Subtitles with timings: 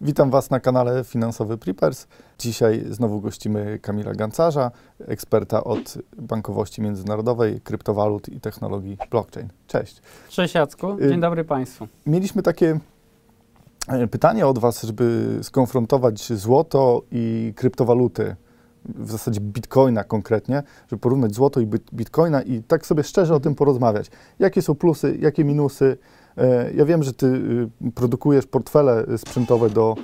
[0.00, 2.06] Witam Was na kanale Finansowy Preppers.
[2.38, 4.70] Dzisiaj znowu gościmy Kamila Gancarza,
[5.06, 9.48] eksperta od bankowości międzynarodowej, kryptowalut i technologii blockchain.
[9.66, 10.00] Cześć.
[10.28, 11.88] Cześć Jacku, dzień dobry Państwu.
[12.06, 12.80] Mieliśmy takie
[13.88, 18.36] e, pytanie od Was, żeby skonfrontować złoto i kryptowaluty,
[18.84, 23.54] w zasadzie bitcoina konkretnie, żeby porównać złoto i bitcoina i tak sobie szczerze o tym
[23.54, 24.10] porozmawiać.
[24.38, 25.98] Jakie są plusy, jakie minusy,
[26.74, 29.96] ja wiem, że ty y, produkujesz portfele sprzętowe do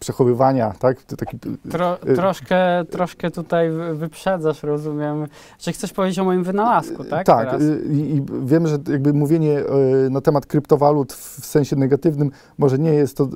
[0.00, 1.02] przechowywania, tak?
[1.02, 1.38] Taki,
[1.70, 5.26] Tro, y, troszkę, troszkę tutaj wyprzedzasz, rozumiem.
[5.58, 7.26] Czy chcesz powiedzieć o moim wynalazku, tak?
[7.26, 7.60] Tak.
[7.60, 9.62] Y, I, I, wiem, że jakby mówienie
[10.10, 13.28] na temat kryptowalut w sensie negatywnym może nie jest to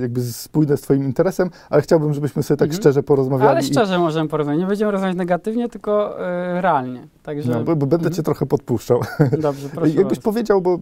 [0.00, 2.82] jakby spójne z twoim interesem, ale chciałbym, żebyśmy sobie tak mhm.
[2.82, 3.50] szczerze porozmawiali.
[3.50, 3.98] Ale szczerze i...
[3.98, 4.60] możemy porozmawiać.
[4.60, 6.16] Nie będziemy rozmawiać negatywnie, tylko
[6.60, 7.06] realnie.
[7.22, 7.52] Także...
[7.52, 8.14] No, bo, bo będę mhm.
[8.14, 9.00] cię trochę podpuszczał.
[9.38, 10.78] Dobrze, proszę Jakbyś powiedział, bo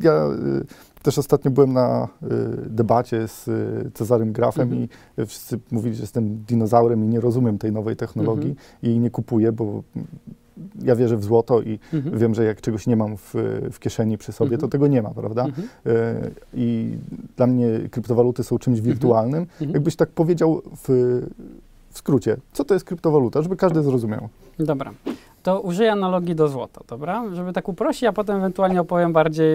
[0.00, 0.28] ja
[1.06, 2.26] też ostatnio byłem na y,
[2.70, 4.82] debacie z y, Cezarym Grafem mhm.
[4.82, 8.66] i wszyscy mówili, że jestem dinozaurem i nie rozumiem tej nowej technologii mhm.
[8.82, 9.82] i nie kupuję, bo
[10.82, 12.18] ja wierzę w złoto i mhm.
[12.18, 13.34] wiem, że jak czegoś nie mam w,
[13.72, 15.46] w kieszeni przy sobie, to tego nie ma, prawda?
[15.46, 15.90] Y,
[16.54, 16.98] I
[17.36, 19.46] dla mnie kryptowaluty są czymś wirtualnym.
[19.60, 21.22] Jakbyś tak powiedział w,
[21.96, 24.28] w skrócie, co to jest kryptowaluta, żeby każdy zrozumiał.
[24.58, 24.92] Dobra
[25.46, 27.24] to użyję analogii do złota, dobra?
[27.32, 29.46] Żeby tak uprościć, a potem ewentualnie opowiem bardziej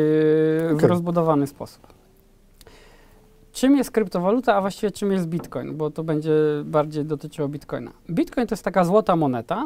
[0.66, 0.76] okay.
[0.76, 1.88] w rozbudowany sposób.
[3.52, 6.34] Czym jest kryptowaluta, a właściwie czym jest bitcoin, bo to będzie
[6.66, 7.92] bardziej dotyczyło bitcoina.
[8.10, 9.66] Bitcoin to jest taka złota moneta,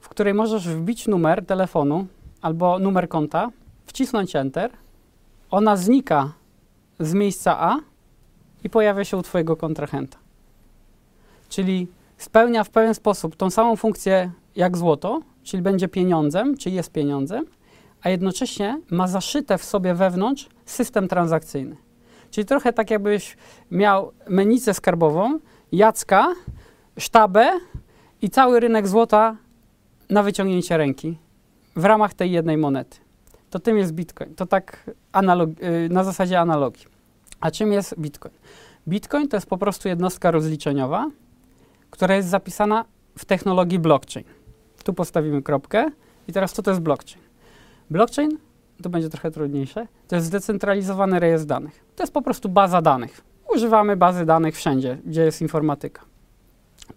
[0.00, 2.06] w której możesz wbić numer telefonu
[2.42, 3.50] albo numer konta,
[3.86, 4.70] wcisnąć Enter,
[5.50, 6.32] ona znika
[7.00, 7.76] z miejsca A
[8.64, 10.23] i pojawia się u Twojego kontrahenta.
[11.48, 16.92] Czyli spełnia w pewien sposób tą samą funkcję jak złoto, czyli będzie pieniądzem, czyli jest
[16.92, 17.44] pieniądzem,
[18.02, 21.76] a jednocześnie ma zaszyte w sobie wewnątrz system transakcyjny.
[22.30, 23.36] Czyli trochę tak jakbyś
[23.70, 25.38] miał menicę skarbową,
[25.72, 26.26] Jacka,
[26.98, 27.50] sztabę
[28.22, 29.36] i cały rynek złota
[30.10, 31.18] na wyciągnięcie ręki
[31.76, 32.96] w ramach tej jednej monety.
[33.50, 34.34] To tym jest Bitcoin.
[34.34, 34.90] To tak
[35.62, 36.86] y, na zasadzie analogii.
[37.40, 38.34] A czym jest Bitcoin?
[38.88, 41.10] Bitcoin to jest po prostu jednostka rozliczeniowa,
[41.94, 42.84] która jest zapisana
[43.18, 44.26] w technologii blockchain.
[44.84, 45.90] Tu postawimy kropkę.
[46.28, 47.24] I teraz co to jest blockchain?
[47.90, 48.38] Blockchain,
[48.82, 51.84] to będzie trochę trudniejsze, to jest zdecentralizowany rejestr danych.
[51.96, 53.24] To jest po prostu baza danych.
[53.54, 56.02] Używamy bazy danych wszędzie, gdzie jest informatyka.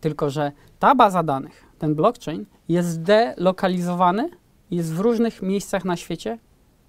[0.01, 4.29] Tylko, że ta baza danych, ten blockchain, jest zdelokalizowany,
[4.71, 6.39] jest w różnych miejscach na świecie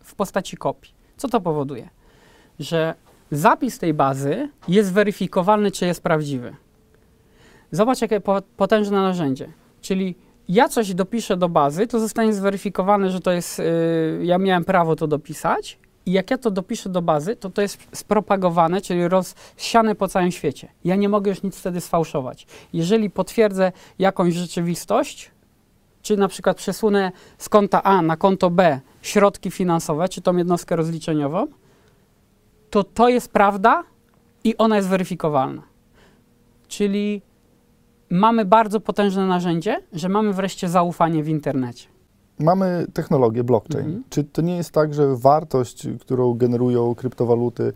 [0.00, 0.94] w postaci kopii.
[1.16, 1.88] Co to powoduje?
[2.58, 2.94] Że
[3.30, 6.56] zapis tej bazy jest weryfikowalny, czy jest prawdziwy.
[7.72, 8.20] Zobacz, jakie
[8.56, 9.52] potężne narzędzie.
[9.80, 10.14] Czyli
[10.48, 14.96] ja coś dopiszę do bazy, to zostanie zweryfikowane, że to jest, yy, ja miałem prawo
[14.96, 19.94] to dopisać i jak ja to dopiszę do bazy, to to jest spropagowane, czyli rozsiane
[19.94, 20.68] po całym świecie.
[20.84, 22.46] Ja nie mogę już nic wtedy sfałszować.
[22.72, 25.30] Jeżeli potwierdzę jakąś rzeczywistość,
[26.02, 30.76] czy na przykład przesunę z konta A na konto B środki finansowe, czy tą jednostkę
[30.76, 31.46] rozliczeniową,
[32.70, 33.84] to to jest prawda
[34.44, 35.62] i ona jest weryfikowalna.
[36.68, 37.22] Czyli
[38.10, 41.86] mamy bardzo potężne narzędzie, że mamy wreszcie zaufanie w internecie.
[42.38, 43.86] Mamy technologię blockchain.
[43.86, 44.04] Mhm.
[44.10, 47.72] Czy to nie jest tak, że wartość, którą generują kryptowaluty,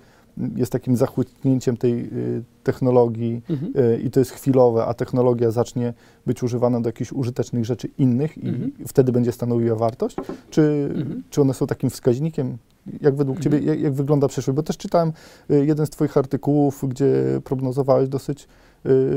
[0.56, 3.72] jest takim zachłytnięciem tej y, technologii mhm.
[3.76, 5.94] y, i to jest chwilowe, a technologia zacznie
[6.26, 8.72] być używana do jakichś użytecznych rzeczy innych i mhm.
[8.86, 10.16] wtedy będzie stanowiła wartość?
[10.50, 11.22] Czy, mhm.
[11.30, 12.58] czy one są takim wskaźnikiem?
[13.00, 13.74] Jak według Ciebie, mhm.
[13.76, 14.56] jak, jak, wygląda przyszłość?
[14.56, 15.12] Bo też czytałem
[15.50, 18.48] y, jeden z Twoich artykułów, gdzie prognozowałeś dosyć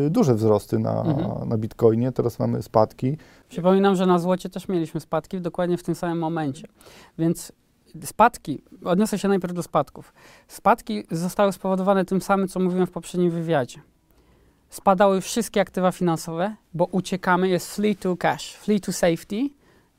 [0.09, 1.49] duże wzrosty na, mhm.
[1.49, 3.17] na Bitcoinie, teraz mamy spadki.
[3.49, 6.67] Przypominam, że na złocie też mieliśmy spadki dokładnie w tym samym momencie.
[7.17, 7.51] Więc
[8.03, 10.13] spadki, odniosę się najpierw do spadków.
[10.47, 13.81] Spadki zostały spowodowane tym samym, co mówiłem w poprzednim wywiadzie.
[14.69, 19.49] Spadały wszystkie aktywa finansowe, bo uciekamy, jest flee to cash, flee to safety.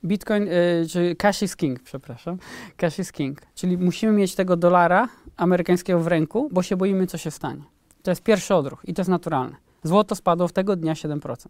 [0.05, 2.37] Bitcoin, y, czy cash is king, przepraszam,
[2.77, 3.41] cash is king.
[3.55, 7.61] Czyli musimy mieć tego dolara amerykańskiego w ręku, bo się boimy, co się stanie.
[8.03, 9.55] To jest pierwszy odruch i to jest naturalne.
[9.83, 11.47] Złoto spadło w tego dnia 7%.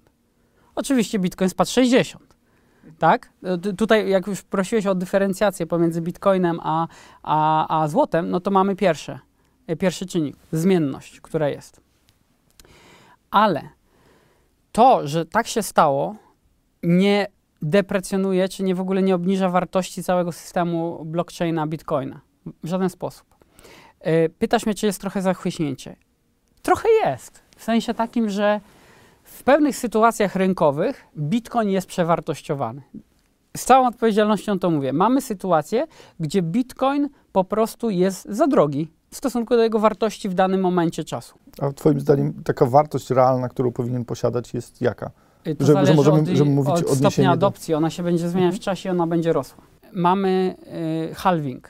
[0.76, 2.18] Oczywiście Bitcoin spadł 60%.
[3.00, 3.30] Tak?
[3.78, 6.88] Tutaj, jak już prosiłeś o dyferencjację pomiędzy Bitcoinem a,
[7.24, 9.20] a, a złotem, no to mamy pierwsze,
[9.68, 11.82] e, pierwszy czynnik zmienność, która jest.
[13.32, 13.70] Ale
[14.72, 16.16] to, że tak się stało,
[16.84, 17.28] nie
[17.62, 22.22] deprecjonuje, czy nie w ogóle nie obniża wartości całego systemu blockchaina Bitcoina.
[22.64, 23.36] W żaden sposób.
[24.00, 25.96] E, pytasz mnie, czy jest trochę zachwyśnięcie.
[26.62, 27.47] Trochę jest.
[27.58, 28.60] W sensie takim, że
[29.24, 32.82] w pewnych sytuacjach rynkowych Bitcoin jest przewartościowany.
[33.58, 34.94] Z całą odpowiedzialnością to mówię.
[34.94, 35.88] Mamy sytuację,
[36.20, 41.04] gdzie Bitcoin po prostu jest za drogi w stosunku do jego wartości w danym momencie
[41.04, 41.38] czasu.
[41.62, 45.12] A Twoim zdaniem taka wartość realna, którą powinien posiadać, jest jaka?
[45.48, 47.74] Y, to że, że możemy, od, żeby mówić od stopnia adopcji.
[47.74, 48.62] Ona się będzie zmieniać mhm.
[48.62, 49.64] w czasie, ona będzie rosła.
[49.94, 50.56] Mamy
[51.12, 51.70] y, halving,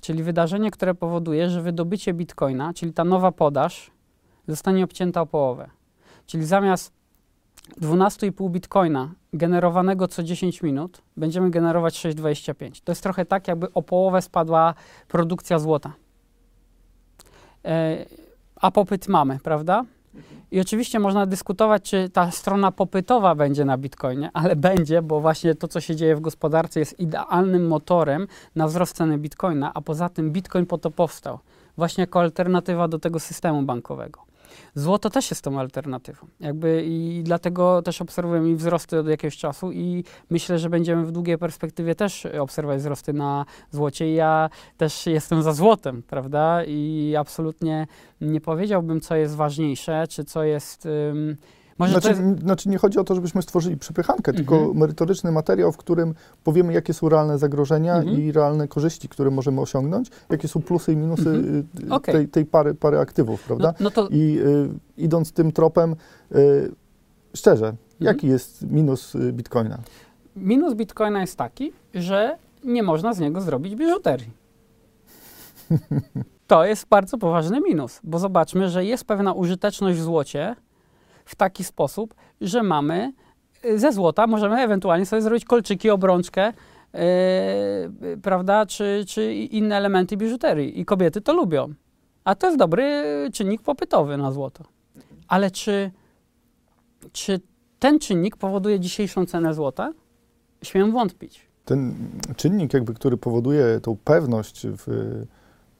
[0.00, 3.90] czyli wydarzenie, które powoduje, że wydobycie bitcoina, czyli ta nowa podaż,
[4.48, 5.70] zostanie obcięta o połowę.
[6.26, 6.92] Czyli zamiast
[7.80, 12.80] 12,5 bitcoina generowanego co 10 minut, będziemy generować 6,25.
[12.84, 14.74] To jest trochę tak, jakby o połowę spadła
[15.08, 15.92] produkcja złota.
[17.64, 18.06] E,
[18.56, 19.84] a popyt mamy, prawda?
[20.50, 25.54] I oczywiście można dyskutować, czy ta strona popytowa będzie na Bitcoinie, ale będzie, bo właśnie
[25.54, 30.08] to, co się dzieje w gospodarce, jest idealnym motorem na wzrost ceny Bitcoina, a poza
[30.08, 31.38] tym Bitcoin po to powstał,
[31.76, 34.27] właśnie jako alternatywa do tego systemu bankowego.
[34.74, 36.26] Złoto też jest tą alternatywą.
[36.40, 41.38] Jakby i dlatego też obserwujemy wzrosty od jakiegoś czasu i myślę, że będziemy w długiej
[41.38, 44.14] perspektywie też obserwować wzrosty na złocie.
[44.14, 46.64] Ja też jestem za złotem, prawda?
[46.64, 47.86] I absolutnie
[48.20, 50.88] nie powiedziałbym, co jest ważniejsze, czy co jest.
[51.78, 52.40] Może znaczy, jest...
[52.40, 54.76] znaczy, nie chodzi o to, żebyśmy stworzyli przypychankę, tylko mhm.
[54.76, 56.14] merytoryczny materiał, w którym
[56.44, 58.20] powiemy, jakie są realne zagrożenia mhm.
[58.20, 61.66] i realne korzyści, które możemy osiągnąć, jakie są plusy i minusy mhm.
[61.90, 62.14] Y, okay.
[62.14, 63.74] tej, tej pary, pary aktywów, prawda?
[63.80, 64.08] No, no to...
[64.08, 65.96] I y, idąc tym tropem,
[66.34, 66.72] y,
[67.34, 69.78] szczerze, jaki jest minus y, bitcoina?
[70.36, 74.30] Minus bitcoina jest taki, że nie można z niego zrobić biżuterii.
[76.48, 80.56] To jest bardzo poważny minus, bo zobaczmy, że jest pewna użyteczność w złocie,
[81.28, 83.12] w taki sposób, że mamy
[83.64, 86.52] y, ze złota, możemy ewentualnie sobie zrobić kolczyki, obrączkę,
[86.94, 90.80] Yy, prawda, czy, czy inne elementy biżuterii.
[90.80, 91.74] I kobiety to lubią.
[92.24, 94.64] A to jest dobry czynnik popytowy na złoto.
[95.28, 95.90] Ale czy,
[97.12, 97.40] czy
[97.78, 99.92] ten czynnik powoduje dzisiejszą cenę złota?
[100.62, 101.48] Śmiem wątpić.
[101.64, 101.94] Ten
[102.36, 104.86] czynnik, jakby, który powoduje tą pewność w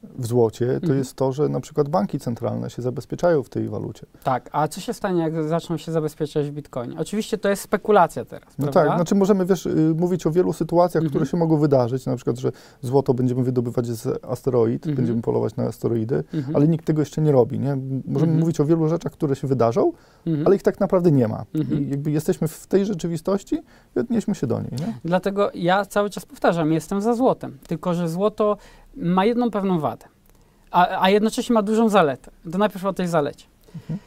[0.03, 0.97] w złocie, to mhm.
[0.97, 4.05] jest to, że na przykład banki centralne się zabezpieczają w tej walucie.
[4.23, 6.95] Tak, a co się stanie, jak zaczną się zabezpieczać w bitcoinie?
[6.99, 8.89] Oczywiście to jest spekulacja teraz, No prawda?
[8.89, 11.09] tak, znaczy możemy, wiesz, y, mówić o wielu sytuacjach, mhm.
[11.09, 12.51] które się mogą wydarzyć, na przykład, że
[12.81, 14.95] złoto będziemy wydobywać z asteroid, mhm.
[14.95, 16.55] będziemy polować na asteroidy, mhm.
[16.55, 17.75] ale nikt tego jeszcze nie robi, nie?
[18.05, 18.39] Możemy mhm.
[18.39, 19.91] mówić o wielu rzeczach, które się wydarzą,
[20.27, 20.47] mhm.
[20.47, 21.45] ale ich tak naprawdę nie ma.
[21.53, 23.61] I jakby jesteśmy w tej rzeczywistości
[23.95, 24.93] i odnieśmy się do niej, nie?
[25.05, 28.57] Dlatego ja cały czas powtarzam, jestem za złotem, tylko że złoto
[28.95, 30.05] ma jedną pewną wadę,
[30.71, 32.31] a, a jednocześnie ma dużą zaletę.
[32.51, 33.45] To najpierw o tej zalecie.
[33.75, 33.99] Mhm.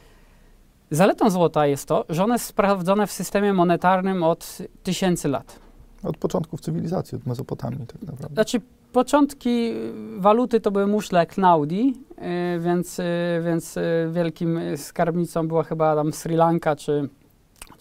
[0.91, 5.59] Zaletą złota jest to, że ono jest sprawdzone w systemie monetarnym od tysięcy lat.
[6.03, 8.33] Od początków cywilizacji, od Mezopotamii tak naprawdę.
[8.33, 8.61] Znaczy,
[8.93, 9.73] początki
[10.17, 13.05] waluty to były muszle Knaudi, yy, więc, yy,
[13.45, 13.81] więc yy,
[14.11, 17.09] wielkim skarbnicą była chyba tam Sri Lanka czy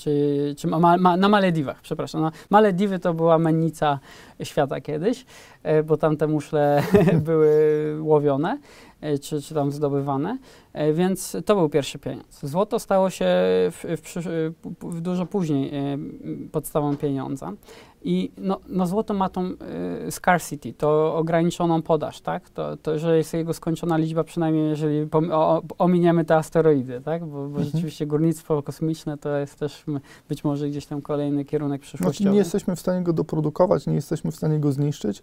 [0.03, 2.23] czy, czy ma, ma, na Malediwach, przepraszam.
[2.23, 3.99] No, Malediwy to była mennica
[4.43, 5.25] świata kiedyś,
[5.63, 6.83] e, bo tam te muszle
[7.27, 7.53] były
[8.01, 8.59] łowione,
[9.01, 10.39] e, czy, czy tam zdobywane,
[10.73, 12.41] e, więc to był pierwszy pieniądz.
[12.43, 13.27] Złoto stało się
[13.71, 14.17] w, w,
[14.83, 15.73] w dużo później
[16.53, 17.53] podstawą pieniądza.
[18.05, 22.51] I no, no złoto ma tą y, scarcity, to ograniczoną podaż, tak?
[22.51, 27.25] To, to, że jest jego skończona liczba, przynajmniej jeżeli o, ominiemy te asteroidy, tak?
[27.25, 27.65] Bo, bo mhm.
[27.65, 29.85] rzeczywiście górnictwo kosmiczne to jest też
[30.29, 32.17] być może gdzieś tam kolejny kierunek przyszłościowy.
[32.17, 35.19] Znaczy nie jesteśmy w stanie go doprodukować, nie jesteśmy w stanie go zniszczyć,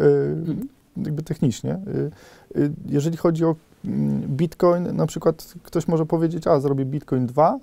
[0.00, 0.68] y, mhm.
[0.96, 1.80] jakby technicznie.
[2.54, 7.26] Y, y, jeżeli chodzi o mm, Bitcoin, na przykład ktoś może powiedzieć, a zrobię Bitcoin
[7.26, 7.58] 2,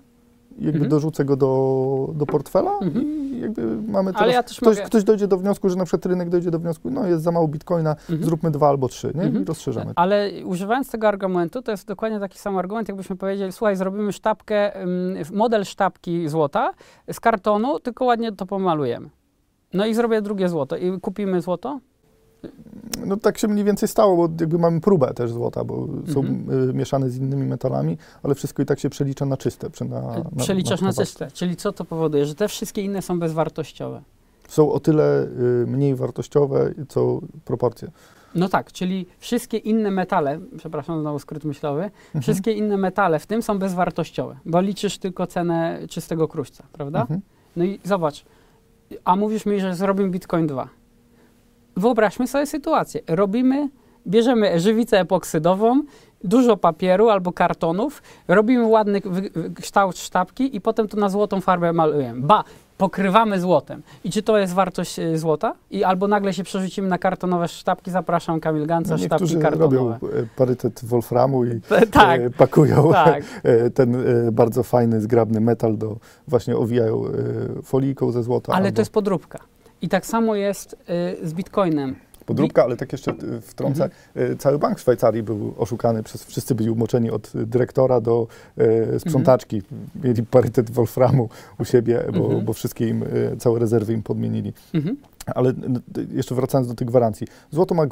[0.60, 0.90] jakby mhm.
[0.90, 3.06] dorzucę go do, do portfela mhm.
[3.06, 4.82] i jakby mamy teraz, ja ktoś, mogę...
[4.82, 7.48] ktoś dojdzie do wniosku, że na przykład rynek dojdzie do wniosku, no jest za mało
[7.48, 8.24] bitcoina, mhm.
[8.24, 9.24] zróbmy dwa albo trzy, nie?
[9.24, 9.44] Mhm.
[9.44, 9.94] I rozszerzamy.
[9.96, 14.72] Ale używając tego argumentu, to jest dokładnie taki sam argument, jakbyśmy powiedzieli, słuchaj, zrobimy sztabkę,
[15.32, 16.74] model sztabki złota
[17.12, 19.10] z kartonu, tylko ładnie to pomalujemy.
[19.74, 21.80] No i zrobię drugie złoto i kupimy złoto,
[23.06, 26.14] no tak się mniej więcej stało, bo jakby mamy próbę też złota, bo mhm.
[26.14, 26.24] są
[26.70, 29.70] y, mieszane z innymi metalami, ale wszystko i tak się przelicza na czyste.
[29.82, 32.26] Na, na, Przeliczasz na, na, czyste, czyli co to powoduje?
[32.26, 34.02] Że te wszystkie inne są bezwartościowe.
[34.48, 37.92] Są o tyle y, mniej wartościowe, co proporcje.
[38.36, 42.22] No tak, czyli wszystkie inne metale, przepraszam, znowu skrót myślowy, mhm.
[42.22, 47.02] wszystkie inne metale w tym są bezwartościowe, bo liczysz tylko cenę czystego kruszca, prawda?
[47.02, 47.22] Mhm.
[47.56, 48.26] No i zobacz,
[49.06, 50.70] a mówisz mi, że zrobimy Bitcoin 2
[51.78, 53.02] wyobraźmy sobie sytuację.
[53.08, 53.70] Robimy,
[54.08, 55.82] bierzemy żywicę epoksydową,
[56.24, 59.02] dużo papieru albo kartonów, robimy ładny
[59.62, 62.22] kształt sztabki i potem to na złotą farbę malujemy.
[62.22, 62.44] Ba,
[62.78, 63.82] pokrywamy złotem.
[64.04, 65.54] I czy to jest wartość e, złota?
[65.72, 69.78] I albo nagle się przerzucimy na kartonowe sztabki, zapraszam Kamil Ganca, no, sztabki kartonowe.
[69.78, 69.98] robią e,
[70.36, 73.24] parytet wolframu i tak, e, pakują tak.
[73.74, 77.04] ten e, bardzo fajny, zgrabny metal do, właśnie owijają
[77.64, 78.54] folijką ze złota.
[78.54, 78.76] Ale albo...
[78.76, 79.40] to jest podróbka.
[79.82, 80.74] I tak samo jest
[81.24, 81.96] y, z Bitcoinem.
[82.26, 84.38] podróbka, ale tak jeszcze wtrącę, mhm.
[84.38, 89.56] cały bank w Szwajcarii był oszukany, przez wszyscy byli umoczeni od dyrektora do e, sprzątaczki.
[89.56, 89.90] Mhm.
[90.04, 91.30] Mieli parytet Wolframu
[91.60, 92.46] u siebie, bo, mhm.
[92.46, 93.06] bo wszystkie im,
[93.40, 94.54] całe rezerwy im podmienili.
[94.74, 94.98] Mhm.
[95.36, 95.54] Ale
[96.12, 97.28] jeszcze wracając do tych gwarancji.
[97.52, 97.84] Złoto ma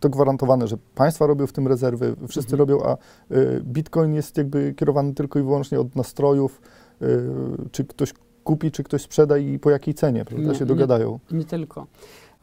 [0.00, 2.58] to gwarantowane, że państwa robią w tym rezerwy, wszyscy mhm.
[2.58, 2.96] robią, a
[3.34, 6.60] y, bitcoin jest jakby kierowany tylko i wyłącznie od nastrojów,
[7.02, 7.06] y,
[7.72, 8.12] czy ktoś
[8.44, 11.18] kupi, czy ktoś sprzeda i po jakiej cenie, prawda, nie, się dogadają.
[11.30, 11.86] Nie, nie tylko.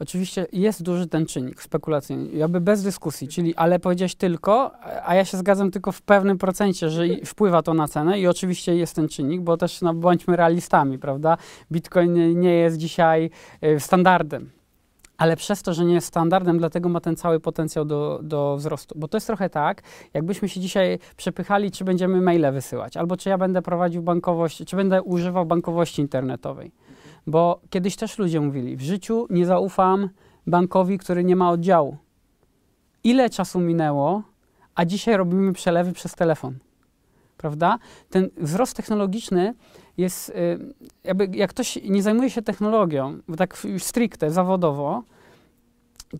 [0.00, 4.70] Oczywiście jest duży ten czynnik spekulacyjny, jakby bez dyskusji, czyli ale powiedziałeś tylko,
[5.04, 8.76] a ja się zgadzam tylko w pewnym procencie, że wpływa to na cenę i oczywiście
[8.76, 11.36] jest ten czynnik, bo też no, bądźmy realistami, prawda?
[11.72, 13.30] Bitcoin nie jest dzisiaj
[13.64, 14.50] y, standardem.
[15.18, 18.94] Ale przez to, że nie jest standardem, dlatego ma ten cały potencjał do, do wzrostu.
[18.98, 19.82] Bo to jest trochę tak,
[20.14, 24.76] jakbyśmy się dzisiaj przepychali, czy będziemy maile wysyłać, albo czy ja będę prowadził bankowość, czy
[24.76, 26.72] będę używał bankowości internetowej.
[27.26, 30.08] Bo kiedyś też ludzie mówili, w życiu nie zaufam
[30.46, 31.96] bankowi, który nie ma oddziału.
[33.04, 34.22] Ile czasu minęło,
[34.74, 36.58] a dzisiaj robimy przelewy przez telefon.
[37.36, 37.78] Prawda?
[38.10, 39.54] Ten wzrost technologiczny
[39.98, 40.58] jest, y,
[41.04, 45.02] jakby jak ktoś nie zajmuje się technologią, tak stricte, zawodowo,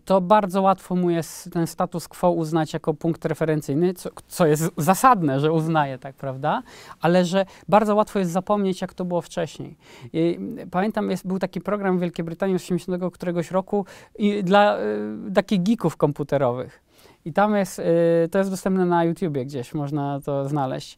[0.05, 4.71] to bardzo łatwo mu jest ten status quo uznać jako punkt referencyjny, co, co, jest
[4.77, 6.63] zasadne, że uznaje, tak, prawda?
[7.01, 9.77] Ale że bardzo łatwo jest zapomnieć, jak to było wcześniej.
[10.13, 10.39] I
[10.71, 13.85] pamiętam, jest, był taki program w Wielkiej Brytanii z 80 któregoś roku
[14.19, 16.81] i dla y, takich geeków komputerowych.
[17.25, 17.83] I tam jest, y,
[18.31, 20.97] to jest dostępne na YouTubie gdzieś, można to znaleźć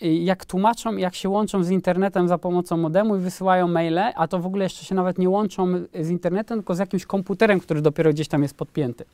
[0.00, 4.38] jak tłumaczą, jak się łączą z internetem za pomocą modemu i wysyłają maile, a to
[4.38, 5.66] w ogóle jeszcze się nawet nie łączą
[6.00, 9.04] z internetem, tylko z jakimś komputerem, który dopiero gdzieś tam jest podpięty.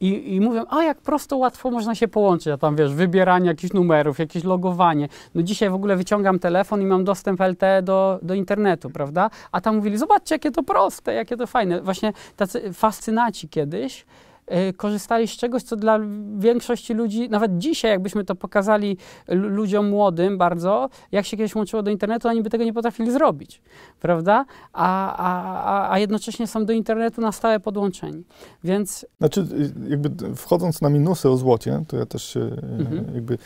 [0.00, 3.72] I, i mówią, a jak prosto, łatwo można się połączyć, a tam wiesz, wybieranie jakichś
[3.72, 5.08] numerów, jakieś logowanie.
[5.34, 9.30] No dzisiaj w ogóle wyciągam telefon i mam dostęp LTE do, do internetu, prawda?
[9.52, 11.82] A tam mówili, zobaczcie, jakie to proste, jakie to fajne.
[11.82, 14.31] Właśnie tacy fascynaci kiedyś, Y,
[14.76, 16.00] korzystali z czegoś, co dla
[16.38, 18.96] większości ludzi, nawet dzisiaj, jakbyśmy to pokazali
[19.28, 23.62] ludziom młodym bardzo, jak się kiedyś łączyło do internetu, oni by tego nie potrafili zrobić,
[24.00, 24.44] prawda?
[24.72, 28.24] A, a, a jednocześnie są do internetu na stałe podłączeni,
[28.64, 29.06] więc...
[29.18, 33.14] Znaczy, y, jakby wchodząc na minusy o złocie, to ja też się mhm.
[33.14, 33.38] jakby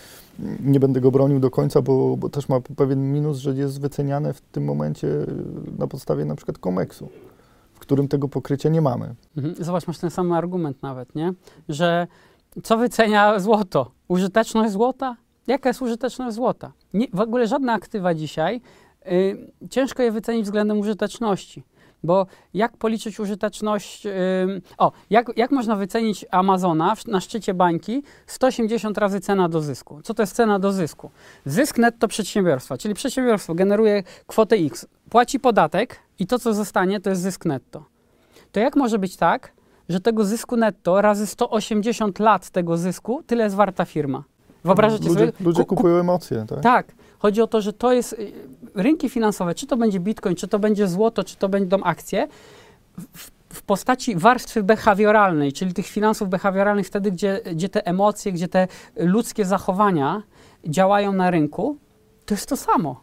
[0.60, 4.32] nie będę go bronił do końca, bo, bo też ma pewien minus, że jest wyceniane
[4.32, 5.08] w tym momencie
[5.78, 7.08] na podstawie na przykład komeksu
[7.76, 9.14] w którym tego pokrycia nie mamy.
[9.36, 9.64] Mhm.
[9.64, 11.32] Zobacz, masz ten sam argument nawet, nie?
[11.68, 12.06] Że
[12.62, 13.90] co wycenia złoto?
[14.08, 15.16] Użyteczność złota?
[15.46, 16.72] Jaka jest użyteczność złota?
[16.94, 18.60] Nie, w ogóle żadne aktywa dzisiaj
[19.06, 21.62] y, ciężko je wycenić względem użyteczności.
[22.06, 24.06] Bo jak policzyć użyteczność,
[24.78, 30.00] o, jak, jak można wycenić Amazona na szczycie bańki 180 razy cena do zysku?
[30.02, 31.10] Co to jest cena do zysku?
[31.44, 37.10] Zysk netto przedsiębiorstwa, czyli przedsiębiorstwo generuje kwotę X, płaci podatek i to, co zostanie, to
[37.10, 37.84] jest zysk netto.
[38.52, 39.52] To jak może być tak,
[39.88, 44.24] że tego zysku netto razy 180 lat tego zysku, tyle jest warta firma?
[44.64, 45.32] Wyobrażacie ludzie, sobie?
[45.40, 46.60] Ludzie kupują emocje, tak?
[46.60, 46.86] Tak.
[47.18, 48.32] Chodzi o to, że to jest y,
[48.74, 52.28] rynki finansowe, czy to będzie bitcoin, czy to będzie złoto, czy to będą akcje,
[53.14, 58.48] w, w postaci warstwy behawioralnej, czyli tych finansów behawioralnych, wtedy, gdzie, gdzie te emocje, gdzie
[58.48, 60.22] te ludzkie zachowania
[60.64, 61.76] działają na rynku,
[62.26, 63.00] to jest to samo.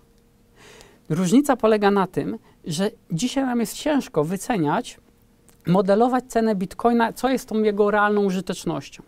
[1.10, 5.00] Różnica polega na tym, że dzisiaj nam jest ciężko wyceniać,
[5.68, 9.04] modelować cenę bitcoina, co jest tą jego realną użytecznością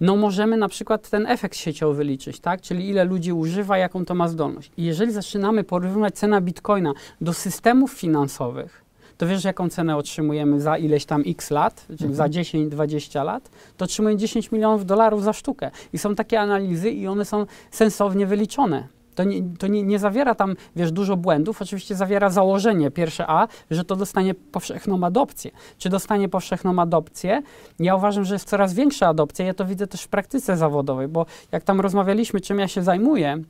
[0.00, 2.60] no możemy na przykład ten efekt sieciowy wyliczyć, tak?
[2.60, 4.70] Czyli ile ludzi używa, jaką to ma zdolność.
[4.76, 8.84] I jeżeli zaczynamy porównywać cenę bitcoina do systemów finansowych,
[9.18, 12.14] to wiesz, jaką cenę otrzymujemy za ileś tam x lat, czyli mhm.
[12.14, 15.70] za 10-20 lat, to otrzymujemy 10 milionów dolarów za sztukę.
[15.92, 18.95] I są takie analizy i one są sensownie wyliczone.
[19.16, 21.62] To, nie, to nie, nie, zawiera tam, wiesz, dużo błędów.
[21.62, 25.50] Oczywiście zawiera założenie pierwsze A, że to dostanie powszechną adopcję.
[25.78, 27.42] Czy dostanie powszechną adopcję?
[27.78, 29.46] Ja uważam, że jest coraz większa adopcja.
[29.46, 33.42] Ja to widzę też w praktyce zawodowej, bo jak tam rozmawialiśmy, czym ja się zajmuję,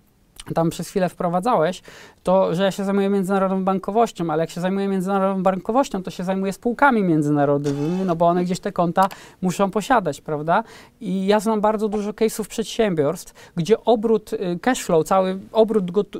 [0.55, 1.83] tam przez chwilę wprowadzałeś,
[2.23, 6.25] to że ja się zajmuję międzynarodową bankowością, ale jak się zajmuję międzynarodową bankowością, to się
[6.25, 9.09] zajmuję spółkami międzynarodowymi, no bo one gdzieś te konta
[9.43, 10.65] muszą posiadać, prawda?
[11.01, 16.19] I ja znam bardzo dużo case'ów przedsiębiorstw, gdzie obrót y, cash flow, cały obrót, y,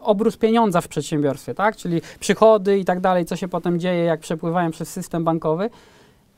[0.00, 1.76] obrót pieniądza w przedsiębiorstwie, tak?
[1.76, 5.70] Czyli przychody i tak dalej, co się potem dzieje, jak przepływają przez system bankowy,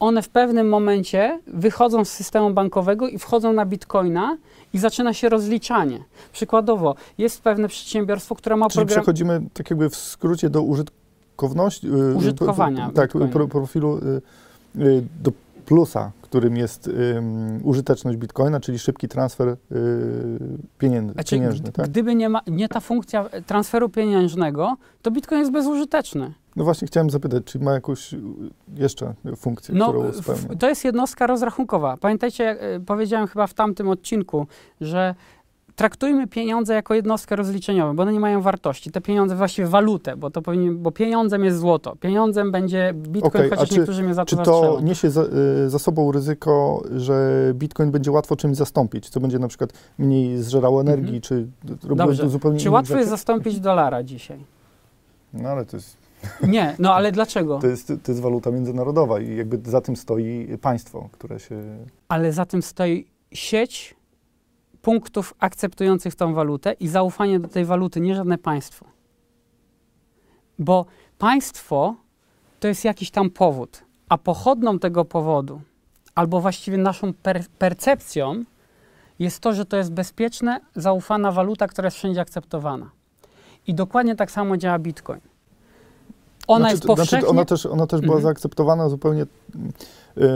[0.00, 4.36] one w pewnym momencie wychodzą z systemu bankowego i wchodzą na bitcoina
[4.72, 6.04] i zaczyna się rozliczanie.
[6.32, 9.02] Przykładowo, jest pewne przedsiębiorstwo, które ma Czyli program...
[9.02, 11.88] przechodzimy tak jakby w skrócie do użytkowności...
[11.88, 12.90] Y, Użytkowania.
[12.94, 15.32] tak, pro, profilu y, y, do
[15.68, 16.90] plusa, którym jest
[17.62, 19.56] użyteczność bitcoina, czyli szybki transfer y,
[20.78, 21.72] pieniędzy, znaczy, pieniężny.
[21.72, 21.88] Tak?
[21.88, 26.34] Gdyby nie, ma, nie ta funkcja transferu pieniężnego, to bitcoin jest bezużyteczny.
[26.56, 28.14] No właśnie chciałem zapytać, czy ma jakąś
[28.75, 30.56] jeszcze funkcję, no, którą spełnia?
[30.58, 31.96] To jest jednostka rozrachunkowa.
[31.96, 34.46] Pamiętajcie, jak y, powiedziałem chyba w tamtym odcinku,
[34.80, 35.14] że
[35.78, 38.90] traktujmy pieniądze jako jednostkę rozliczeniową, bo one nie mają wartości.
[38.90, 41.97] Te pieniądze, właściwie walutę, bo, to powinien, bo pieniądzem jest złoto.
[41.97, 45.23] Pieniądzem będzie bitcoin, okay, chociaż czy, niektórzy mnie za to Czy to niesie za,
[45.66, 49.08] y, za, sobą ryzyko, że bitcoin będzie łatwo czymś zastąpić?
[49.08, 51.28] Co będzie na przykład mniej zżerało energii, mm -hmm.
[51.28, 51.47] czy
[51.94, 52.28] Dobrze.
[52.28, 54.38] zupełnie Czy łatwo jest zastąpić dolara dzisiaj?
[55.32, 55.97] No ale to jest...
[56.49, 57.58] Nie, no ale dlaczego?
[57.58, 61.62] To jest, to jest waluta międzynarodowa i jakby za tym stoi państwo, które się...
[62.08, 63.97] Ale za tym stoi sieć
[64.88, 68.87] punktów akceptujących tą walutę i zaufanie do tej waluty, nie żadne państwo.
[70.59, 70.87] Bo
[71.18, 71.95] państwo
[72.61, 75.61] to jest jakiś tam powód, a pochodną tego powodu,
[76.14, 78.45] albo właściwie naszą per percepcją,
[79.18, 82.90] jest to, że to jest bezpieczna, zaufana waluta, która jest wszędzie akceptowana.
[83.66, 85.21] I dokładnie tak samo działa Bitcoin.
[86.47, 87.18] Ona znaczy, jest powszechnie...
[87.18, 88.23] Znaczy ona też, ona też była mhm.
[88.23, 89.26] zaakceptowana zupełnie
[90.16, 90.26] yy,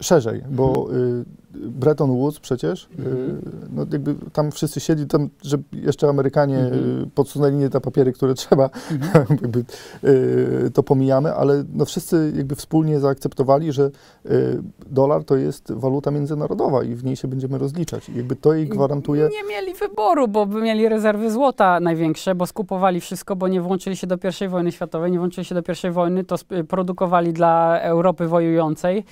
[0.00, 1.24] szerzej, bo yy,
[1.60, 3.40] Bretton Woods przecież, mm.
[3.72, 7.10] no jakby tam wszyscy siedzi, tam, że jeszcze Amerykanie mm.
[7.14, 9.26] podsunęli nie te papiery, które trzeba, mm.
[9.42, 9.64] jakby,
[10.04, 13.90] y, to pomijamy, ale no wszyscy jakby wspólnie zaakceptowali, że
[14.26, 18.08] y, dolar to jest waluta międzynarodowa i w niej się będziemy rozliczać.
[18.08, 19.28] I jakby to jej gwarantuje...
[19.32, 23.96] Nie mieli wyboru, bo by mieli rezerwy złota największe, bo skupowali wszystko, bo nie włączyli
[23.96, 26.36] się do I wojny światowej, nie włączyli się do I wojny, to
[26.68, 29.04] produkowali dla Europy wojującej,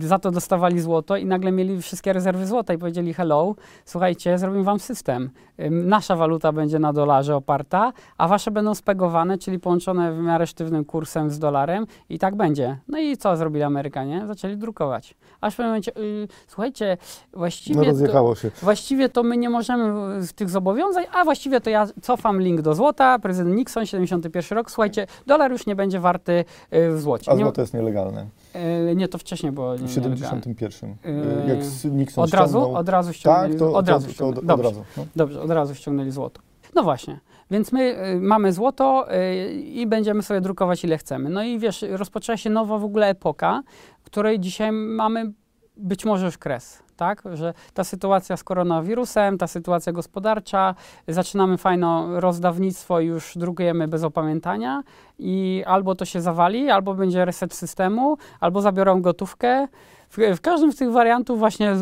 [0.00, 4.64] za to dostawali złoto i nagle mieli wszystkie rezerwy złota i powiedzieli hello, słuchajcie, zrobimy
[4.64, 5.30] wam system.
[5.70, 10.84] Nasza waluta będzie na dolarze oparta, a wasze będą spegowane, czyli połączone w miarę sztywnym
[10.84, 12.78] kursem z dolarem i tak będzie.
[12.88, 14.26] No i co zrobili Amerykanie?
[14.26, 15.14] Zaczęli drukować.
[15.40, 16.96] Aż w pewnym momencie, yy, słuchajcie,
[17.32, 21.86] właściwie, no to, właściwie to my nie możemy z tych zobowiązań, a właściwie to ja
[22.02, 26.94] cofam link do złota, prezydent Nixon, 71 rok, słuchajcie, dolar już nie będzie warty yy,
[26.94, 27.32] w złocie.
[27.32, 28.26] A złoto jest nielegalne.
[28.54, 30.96] Yy, nie, to wcześniej było W 71.
[31.04, 31.58] Yy, jak
[31.92, 34.46] Nixon od razu, od razu ściągnęli, tak, to, od razu to, ściągnęli.
[34.46, 35.06] Dobrze, od razu, no.
[35.16, 36.40] dobrze, od razu ściągnęli złoto.
[36.74, 37.20] No właśnie.
[37.50, 41.30] Więc my y, mamy złoto y, i będziemy sobie drukować ile chcemy.
[41.30, 43.62] No i wiesz, rozpoczęła się nowa w ogóle epoka,
[44.04, 45.32] której dzisiaj mamy
[45.76, 47.22] być może już kres tak?
[47.34, 50.74] Że ta sytuacja z koronawirusem, ta sytuacja gospodarcza,
[51.08, 54.82] zaczynamy fajne rozdawnictwo i już drukujemy bez opamiętania
[55.18, 59.68] i albo to się zawali, albo będzie reset systemu, albo zabiorą gotówkę.
[60.10, 61.72] W, w każdym z tych wariantów właśnie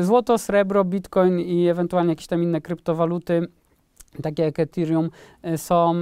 [0.00, 3.48] y, złoto, srebro, bitcoin i ewentualnie jakieś tam inne kryptowaluty
[4.22, 5.10] takie jak Ethereum,
[5.46, 5.94] y, są,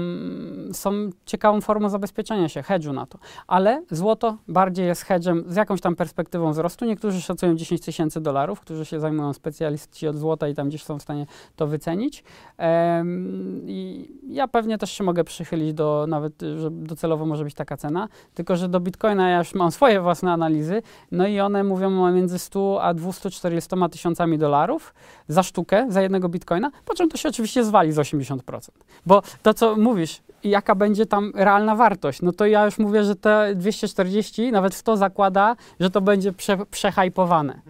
[0.72, 3.18] są ciekawą formą zabezpieczenia się, hedge'u na to.
[3.46, 6.84] Ale złoto bardziej jest hedge'em z jakąś tam perspektywą wzrostu.
[6.84, 10.98] Niektórzy szacują 10 tysięcy dolarów, którzy się zajmują specjaliści od złota i tam gdzieś są
[10.98, 12.24] w stanie to wycenić.
[12.58, 17.76] Um, I ja pewnie też się mogę przychylić do, nawet, że docelowo może być taka
[17.76, 22.12] cena, tylko że do Bitcoina ja już mam swoje własne analizy, no i one mówią
[22.12, 24.94] między 100 a 240 tysiącami dolarów
[25.28, 28.68] za sztukę, za jednego Bitcoina, po czym to się oczywiście zwali z 80%.
[29.06, 33.16] Bo to, co mówisz, jaka będzie tam realna wartość, no to ja już mówię, że
[33.16, 37.60] te 240 nawet w to zakłada, że to będzie prze, przehajpowane.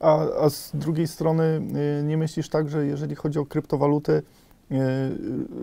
[0.00, 1.62] A, a z drugiej strony
[2.00, 4.74] y, nie myślisz tak, że jeżeli chodzi o kryptowaluty, y,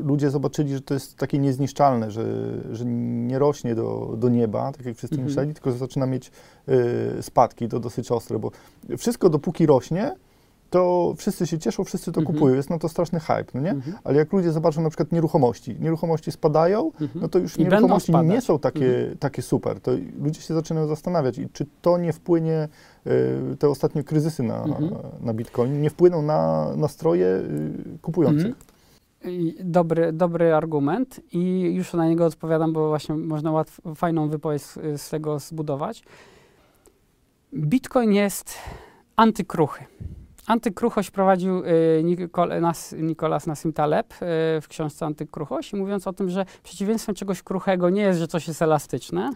[0.03, 2.25] ludzie zobaczyli, że to jest takie niezniszczalne, że,
[2.71, 5.27] że nie rośnie do, do nieba, tak jak wszyscy mhm.
[5.27, 6.31] myśleli, tylko zaczyna mieć
[6.69, 8.51] y, spadki, to dosyć ostre, bo
[8.97, 10.15] wszystko dopóki rośnie,
[10.73, 12.35] to wszyscy się cieszą, wszyscy to mhm.
[12.35, 13.69] kupują, jest na to straszny hype, no nie?
[13.69, 13.97] Mhm.
[14.03, 17.09] Ale jak ludzie zobaczą na przykład nieruchomości, nieruchomości spadają, mhm.
[17.15, 19.17] no to już I nieruchomości nie są takie, mhm.
[19.17, 22.67] takie super, to ludzie się zaczynają zastanawiać, i czy to nie wpłynie,
[23.07, 24.91] y, te ostatnie kryzysy na, mhm.
[25.21, 28.55] na Bitcoin, nie wpłyną na nastroje y, kupujących.
[29.23, 29.53] Mhm.
[29.71, 34.79] Dobry, dobry argument i już na niego odpowiadam, bo właśnie można łatw, fajną wypowiedź z,
[35.01, 36.03] z tego zbudować.
[37.53, 38.55] Bitcoin jest
[39.15, 39.85] antykruchy.
[40.47, 44.17] Antykruchość prowadził y, Nikol, Nas, Nikolas Nassim Taleb y,
[44.61, 48.61] w książce Antykruchość, mówiąc o tym, że przeciwieństwem czegoś kruchego nie jest, że coś jest
[48.61, 49.31] elastyczne,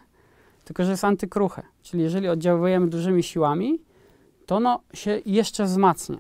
[0.64, 1.62] tylko że jest antykruche.
[1.84, 3.80] Czyli jeżeli oddziałujemy dużymi siłami,
[4.46, 6.18] to ono się jeszcze wzmacnia.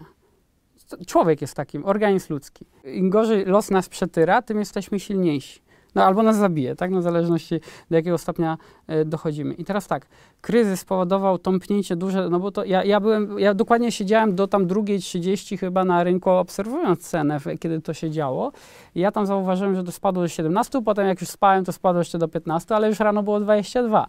[1.07, 2.65] Człowiek jest takim, organizm ludzki.
[2.83, 5.61] Im gorzej los nas przetyra, tym jesteśmy silniejsi.
[5.97, 6.91] No albo nas zabije, tak?
[6.91, 8.57] No w zależności do jakiego stopnia
[8.87, 9.53] e, dochodzimy.
[9.53, 10.07] I teraz tak,
[10.41, 14.67] kryzys spowodował tąpnięcie duże, no bo to ja, ja byłem, ja dokładnie siedziałem do tam
[14.67, 18.51] drugiej 30 chyba na rynku obserwując cenę, kiedy to się działo.
[18.95, 22.01] I ja tam zauważyłem, że to spadło do 17, potem jak już spałem, to spadło
[22.01, 24.07] jeszcze do 15, ale już rano było 22.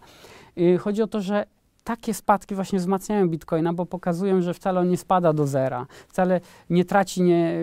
[0.55, 1.45] I chodzi o to, że
[1.89, 6.41] takie spadki właśnie wzmacniają Bitcoina, bo pokazują, że wcale on nie spada do zera, wcale
[6.69, 7.53] nie traci, nie,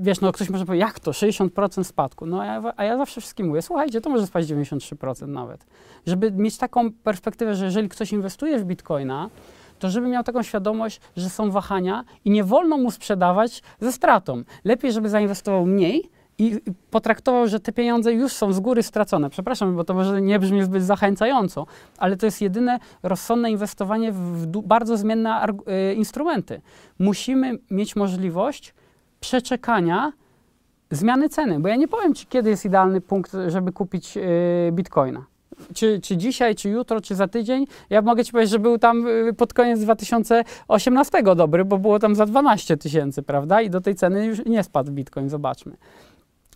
[0.00, 3.20] wiesz, no ktoś może powiedzieć, jak to, 60% spadku, no a ja, a ja zawsze
[3.20, 5.66] wszystkim mówię, słuchajcie, to może spaść 93% nawet.
[6.06, 9.30] Żeby mieć taką perspektywę, że jeżeli ktoś inwestuje w Bitcoina,
[9.78, 14.42] to żeby miał taką świadomość, że są wahania i nie wolno mu sprzedawać ze stratą.
[14.64, 19.30] Lepiej, żeby zainwestował mniej, i potraktował, że te pieniądze już są z góry stracone.
[19.30, 21.66] Przepraszam, bo to może nie brzmi zbyt zachęcająco,
[21.98, 25.46] ale to jest jedyne rozsądne inwestowanie w bardzo zmienne
[25.90, 26.60] y, instrumenty.
[26.98, 28.74] Musimy mieć możliwość
[29.20, 30.12] przeczekania
[30.90, 34.20] zmiany ceny, bo ja nie powiem Ci, kiedy jest idealny punkt, żeby kupić y,
[34.72, 35.24] bitcoina.
[35.74, 37.66] Czy, czy dzisiaj, czy jutro, czy za tydzień.
[37.90, 42.14] Ja mogę Ci powiedzieć, że był tam y, pod koniec 2018 dobry, bo było tam
[42.14, 43.60] za 12 tysięcy, prawda?
[43.62, 45.76] I do tej ceny już nie spadł bitcoin, zobaczmy.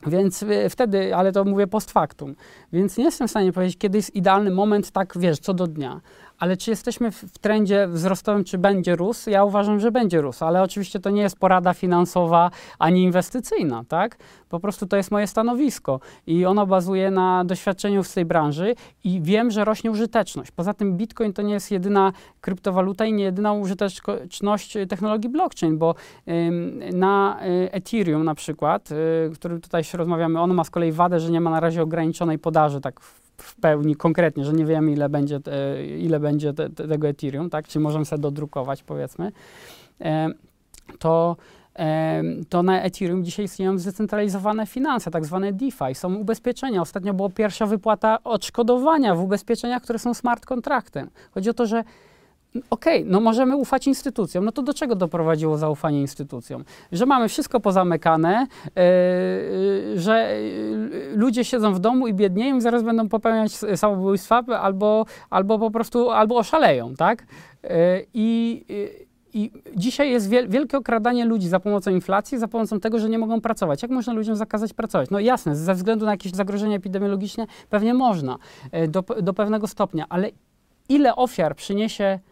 [0.07, 2.35] Więc y, wtedy, ale to mówię post factum,
[2.73, 6.01] więc nie jestem w stanie powiedzieć, kiedy jest idealny moment, tak wiesz, co do dnia
[6.43, 9.31] ale czy jesteśmy w, trendzie wzrostowym, czy będzie rósł?
[9.31, 14.17] Ja uważam, że będzie rósł, ale oczywiście to nie jest porada finansowa ani inwestycyjna, tak?
[14.49, 18.75] Po prostu to jest moje stanowisko i ono bazuje na doświadczeniu z tej branży
[19.05, 20.51] i wiem, że rośnie użyteczność.
[20.51, 25.95] Poza tym Bitcoin to nie jest jedyna kryptowaluta i nie jedyna użyteczność technologii blockchain, bo
[26.93, 31.21] na y, Ethereum na przykład, y, którym tutaj się rozmawiamy, ono ma z kolei wadę,
[31.21, 33.01] że nie ma na razie ograniczonej podaży tak
[33.37, 37.51] w pełni konkretnie, że nie wiemy ile będzie, te, ile będzie te, te, tego Ethereum,
[37.51, 37.69] tak?
[37.69, 39.33] Czy możemy sobie dodrukować powiedzmy,
[40.01, 40.29] e,
[40.99, 41.37] to
[41.79, 46.81] e, to na Ethereum dzisiaj istnieją zdecentralizowane finanse, tak zwane DeFi, są ubezpieczenia.
[46.83, 51.11] Ostatnio była pierwsza wypłata odszkodowania w ubezpieczeniach, które są smart kontraktem.
[51.35, 51.85] Chodzi o to, że
[52.71, 54.45] okej, okay, no możemy ufać instytucjom.
[54.45, 56.65] No to do czego doprowadziło zaufanie instytucjom?
[56.93, 60.37] Że mamy wszystko pozamykane, yy, że
[61.15, 66.11] ludzie siedzą w domu i biednieją i zaraz będą popełniać samobójstwa albo, albo po prostu,
[66.11, 67.27] albo oszaleją, tak?
[67.63, 67.71] Yy,
[68.15, 68.65] I
[69.35, 73.41] i dzisiaj jest wielkie okradanie ludzi za pomocą inflacji, za pomocą tego, że nie mogą
[73.41, 73.83] pracować.
[73.83, 75.11] Jak można ludziom zakazać pracować?
[75.11, 78.39] No jasne, ze względu na jakieś zagrożenia epidemiologiczne pewnie można
[78.89, 80.31] do, do pewnego stopnia, ale
[80.89, 82.32] ile ofiar przyniesie E,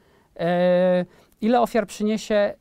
[1.40, 2.54] ile ofiar przyniesie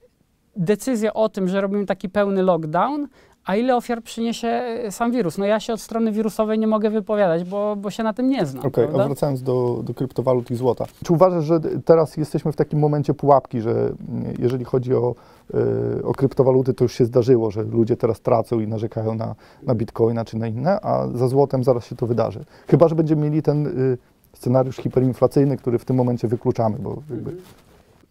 [0.56, 3.08] decyzja o tym, że robimy taki pełny lockdown,
[3.46, 5.38] a ile ofiar przyniesie e, sam wirus?
[5.38, 8.46] No ja się od strony wirusowej nie mogę wypowiadać, bo, bo się na tym nie
[8.46, 8.66] znam.
[8.66, 10.86] Okej, okay, a wracając do, do kryptowalut i złota.
[11.04, 13.92] Czy uważasz, że teraz jesteśmy w takim momencie pułapki, że
[14.40, 15.16] jeżeli chodzi o,
[15.54, 15.60] yy,
[16.04, 20.26] o kryptowaluty, to już się zdarzyło, że ludzie teraz tracą i narzekają na, na bitcoina
[20.26, 22.46] czy na inne, a za złotem zaraz się to wydarzy.
[22.68, 23.64] Chyba, że będziemy mieli ten...
[23.64, 23.98] Yy,
[24.34, 27.32] scenariusz hiperinflacyjny, który w tym momencie wykluczamy, bo jakby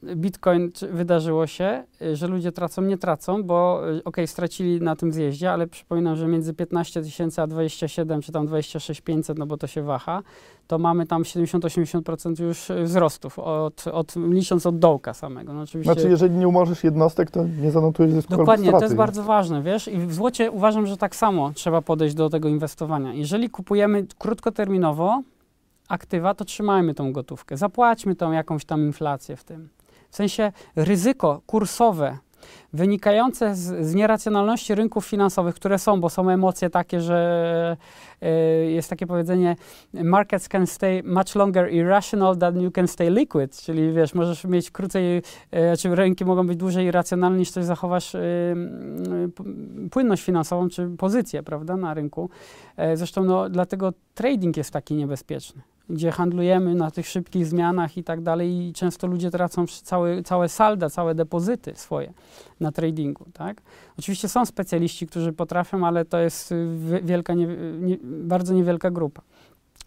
[0.03, 5.13] Bitcoin wydarzyło się, y, że ludzie tracą, nie tracą, bo y, ok, stracili na tym
[5.13, 9.57] zjeździe, ale przypominam, że między 15 tysięcy a 27 czy tam 26 500, no bo
[9.57, 10.23] to się waha,
[10.67, 15.53] to mamy tam 70-80% już y, wzrostów, od, od, licząc od dołka samego.
[15.53, 15.93] No oczywiście...
[15.93, 19.89] Znaczy, jeżeli nie umorzysz jednostek, to nie zanotujesz zysku Dokładnie, to jest bardzo ważne, wiesz,
[19.89, 23.15] i w złocie uważam, że tak samo trzeba podejść do tego inwestowania.
[23.15, 25.23] Jeżeli kupujemy krótkoterminowo,
[25.89, 27.57] aktywa, to trzymajmy tą gotówkę.
[27.57, 29.69] Zapłaćmy tą jakąś tam inflację w tym.
[30.11, 32.19] W sensie ryzyko kursowe
[32.73, 37.77] wynikające z, z, nieracjonalności rynków finansowych, które są, bo są emocje takie, że
[38.23, 39.57] y, jest takie powiedzenie
[39.93, 44.71] markets can stay much longer irrational than you can stay liquid, czyli wiesz, możesz mieć
[44.71, 45.23] krócej, y,
[45.79, 48.55] czy rynki mogą być dłużej irracjonalne niż coś zachowasz y,
[49.91, 52.31] płynność finansową, czy pozycję, prawda, na rynku.
[52.95, 58.21] zresztą no, dlatego trading jest taki niebezpieczny gdzie handlujemy na tych szybkich zmianach i tak
[58.21, 62.13] dalej i często ludzie tracą całe, całe salda, całe depozyty swoje
[62.61, 63.63] na tradingu, tak?
[63.99, 66.55] Oczywiście są specjaliści, którzy potrafią, ale to jest
[67.03, 67.47] wielka, nie,
[67.81, 69.23] nie, bardzo niewielka grupa.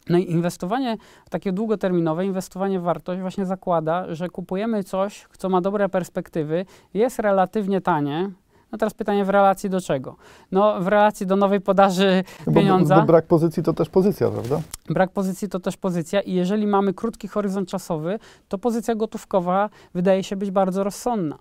[0.09, 0.97] No i inwestowanie
[1.29, 7.19] takie długoterminowe, inwestowanie w wartość właśnie zakłada, że kupujemy coś, co ma dobre perspektywy, jest
[7.19, 8.31] relatywnie tanie,
[8.71, 10.15] no teraz pytanie w relacji do czego?
[10.51, 12.95] No w relacji do nowej podaży no pieniądza.
[12.95, 14.61] Bo, bo brak pozycji to też pozycja, prawda?
[14.89, 20.23] Brak pozycji to też pozycja i jeżeli mamy krótki horyzont czasowy, to pozycja gotówkowa wydaje
[20.23, 21.37] się być bardzo rozsądna.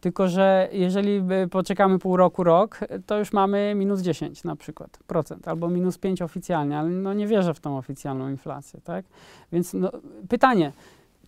[0.00, 5.48] Tylko, że jeżeli poczekamy pół roku, rok, to już mamy minus 10 na przykład procent,
[5.48, 9.04] albo minus 5 oficjalnie, ale no nie wierzę w tą oficjalną inflację, tak?
[9.52, 9.90] Więc no,
[10.28, 10.72] pytanie,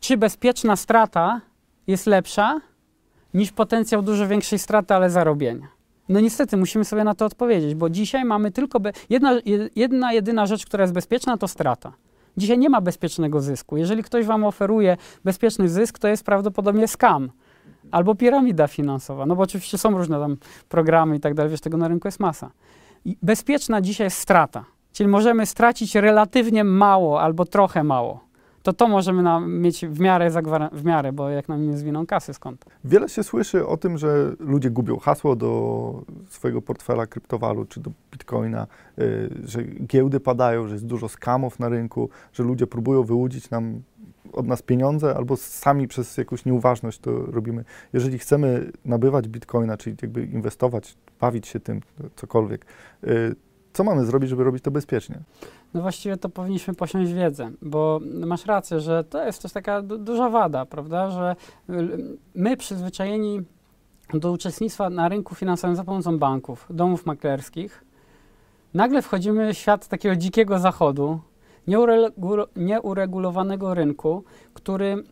[0.01, 1.41] czy bezpieczna strata
[1.87, 2.61] jest lepsza,
[3.37, 5.69] niż potencjał dużo większej straty, ale zarobienia.
[6.09, 8.93] No niestety musimy sobie na to odpowiedzieć, bo dzisiaj mamy tylko be...
[9.11, 9.33] jedna,
[9.77, 11.93] jedna jedyna rzecz, która jest bezpieczna, to strata.
[12.37, 13.77] Dzisiaj nie ma bezpiecznego zysku.
[13.77, 17.31] Jeżeli ktoś wam oferuje bezpieczny zysk, to jest prawdopodobnie skam
[17.91, 19.27] albo piramida finansowa.
[19.27, 20.37] No bo oczywiście są różne tam
[20.69, 22.51] programy i tak dalej, wiesz, tego na rynku jest masa.
[23.05, 24.65] I bezpieczna dzisiaj jest strata.
[24.93, 28.26] Czyli możemy stracić relatywnie mało albo trochę mało
[28.67, 30.31] to to możemy nam mieć w miarę,
[30.73, 32.65] w miarę, bo jak nam nie zwiną kasy skąd.
[32.85, 37.91] Wiele się słyszy o tym, że ludzie gubią hasło do swojego portfela kryptowalut czy do
[38.13, 38.67] bitcoina,
[38.99, 43.83] y, że giełdy padają, że jest dużo skamów na rynku, że ludzie próbują wyłudzić nam
[44.33, 47.65] od nas pieniądze, albo sami przez jakąś nieuważność to robimy.
[47.93, 51.81] Jeżeli chcemy nabywać bitcoina, czyli jakby inwestować, bawić się tym,
[52.17, 52.67] cokolwiek,
[53.05, 53.37] y,
[53.77, 55.21] co mamy zrobić, żeby robić to bezpiecznie?
[55.75, 60.31] No właściwie to powinniśmy posiąść wiedzę, bo masz rację, że to jest też taka duża
[60.31, 61.37] wada, prawda, że
[62.35, 63.43] my przyzwyczajeni
[64.15, 67.85] do uczestnictwa na rynku finansowym za pomocą banków, domów maklerskich,
[68.75, 71.21] nagle wchodzimy w świat takiego dzikiego zachodu,
[72.57, 75.05] nieuregulowanego rynku, który,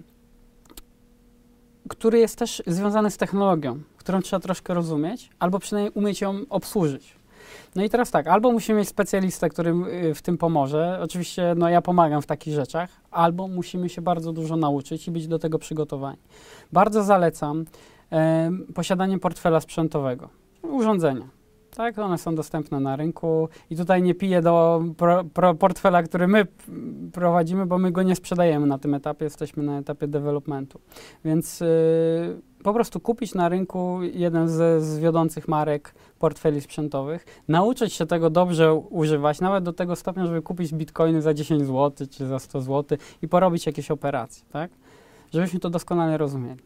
[1.89, 7.17] który jest też związany z technologią, którą trzeba troszkę rozumieć, albo przynajmniej umieć ją obsłużyć.
[7.77, 9.75] No i teraz tak, albo musimy mieć specjalistę, który
[10.11, 10.99] y, w tym pomoże.
[11.03, 15.29] Oczywiście no, ja pomagam w takich rzeczach, albo musimy się bardzo dużo nauczyć i być
[15.29, 16.19] do tego przygotowani.
[16.73, 17.65] Bardzo zalecam
[18.13, 20.29] e, posiadanie portfela sprzętowego,
[20.63, 21.44] urządzenia.
[21.77, 26.29] Tak, one są dostępne na rynku i tutaj nie piję do pro, pro portfela, który
[26.29, 26.47] my
[27.13, 30.81] prowadzimy, bo my go nie sprzedajemy na tym etapie, jesteśmy na etapie developmentu.
[31.25, 31.67] Więc y,
[32.63, 38.31] po prostu kupić na rynku jeden z, z wiodących marek portfeli sprzętowych, nauczyć się tego
[38.31, 42.61] dobrze używać, nawet do tego stopnia, żeby kupić bitcoiny za 10 zł czy za 100
[42.61, 44.71] zł i porobić jakieś operacje, tak?
[45.33, 46.61] Żebyśmy to doskonale rozumieli.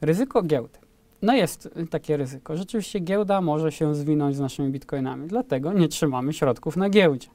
[0.00, 0.89] Ryzyko giełdy.
[1.22, 2.56] No jest takie ryzyko.
[2.56, 7.28] Rzeczywiście giełda może się zwinąć z naszymi bitcoinami, dlatego nie trzymamy środków na giełdzie.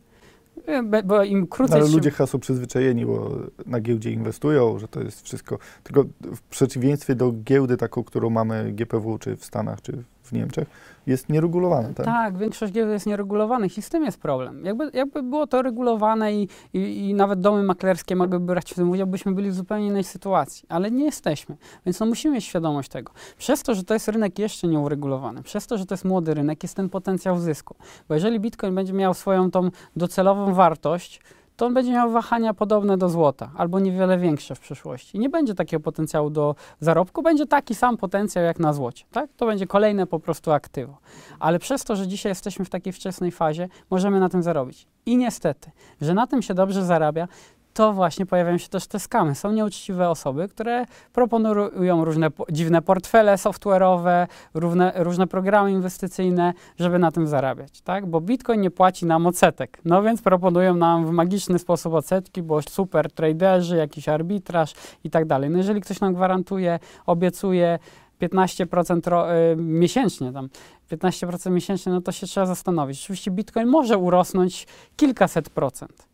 [0.66, 1.82] E, bo im krócej.
[1.82, 5.58] Ale ludzie chyba są przyzwyczajeni, bo na giełdzie inwestują, że to jest wszystko.
[5.84, 10.68] Tylko w przeciwieństwie do giełdy, taką, którą mamy GPW, czy w Stanach, czy w Niemczech,
[11.08, 12.06] jest nieregulowane, tak?
[12.06, 14.66] Tak, większość gier jest nieregulowanych i z tym jest problem.
[14.66, 18.90] Jakby, jakby było to regulowane i, i, i nawet domy maklerskie mogłyby brać w tym
[18.90, 21.58] udział, byśmy byli w zupełnie innej sytuacji, ale nie jesteśmy.
[21.86, 23.12] Więc no musimy mieć świadomość tego.
[23.38, 26.64] Przez to, że to jest rynek jeszcze nieuregulowany, przez to, że to jest młody rynek,
[26.64, 27.76] jest ten potencjał zysku.
[28.08, 31.22] Bo jeżeli Bitcoin będzie miał swoją tą docelową wartość,
[31.56, 35.20] to on będzie miał wahania podobne do złota, albo niewiele większe w przyszłości.
[35.20, 39.06] Nie będzie takiego potencjału do zarobku, będzie taki sam potencjał jak na złocie.
[39.12, 39.30] Tak?
[39.38, 40.98] To będzie kolejne po prostu aktywo.
[41.40, 44.88] Ale przez to, że dzisiaj jesteśmy w takiej wczesnej fazie, możemy na tym zarobić.
[45.06, 47.28] I niestety, że na tym się dobrze zarabia,
[47.76, 49.36] to właśnie pojawiają się też te skamy.
[49.36, 57.12] Są nieuczciwe osoby, które proponują różne dziwne portfele software'owe, różne, różne programy inwestycyjne, żeby na
[57.12, 58.06] tym zarabiać, tak?
[58.06, 59.80] Bo Bitcoin nie płaci nam odsetek.
[59.86, 65.26] No więc proponują nam w magiczny sposób odsetki, bo super traderzy, jakiś arbitraż i tak
[65.26, 65.50] dalej.
[65.50, 67.80] No jeżeli ktoś nam gwarantuje, obiecuje
[68.22, 70.50] 15% y, miesięcznie tam,
[70.92, 73.04] 15% miesięcznie, no to się trzeba zastanowić.
[73.04, 76.08] Oczywiście Bitcoin może urosnąć kilkaset procent,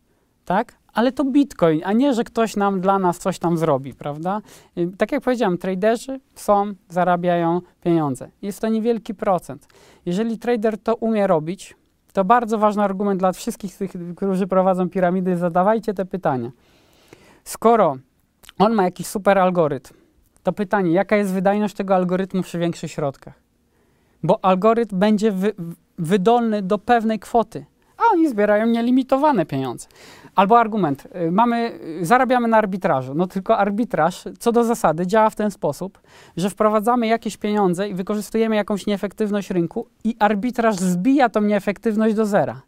[0.44, 0.81] tak?
[0.92, 4.40] Ale to bitcoin, a nie, że ktoś nam dla nas coś tam zrobi, prawda?
[4.98, 8.30] Tak jak powiedziałem, traderzy są, zarabiają pieniądze.
[8.42, 9.66] Jest to niewielki procent.
[10.06, 11.76] Jeżeli trader to umie robić,
[12.12, 16.50] to bardzo ważny argument dla wszystkich tych, którzy prowadzą piramidy, zadawajcie te pytania.
[17.44, 17.96] Skoro
[18.58, 19.94] on ma jakiś super algorytm,
[20.42, 23.34] to pytanie, jaka jest wydajność tego algorytmu przy większych środkach?
[24.22, 25.52] Bo algorytm będzie wy,
[25.98, 27.66] wydolny do pewnej kwoty,
[27.98, 29.88] a oni zbierają nielimitowane pieniądze.
[30.34, 35.30] Albo argument, y, mamy, y, zarabiamy na arbitrażu, no tylko arbitraż co do zasady działa
[35.30, 36.00] w ten sposób,
[36.36, 42.26] że wprowadzamy jakieś pieniądze i wykorzystujemy jakąś nieefektywność rynku i arbitraż zbija tą nieefektywność do
[42.26, 42.62] zera.